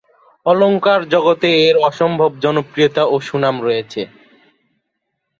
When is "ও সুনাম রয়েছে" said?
3.05-4.01